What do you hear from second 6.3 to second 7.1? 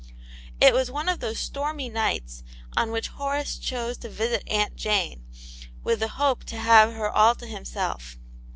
to have her 86 Aunt Janets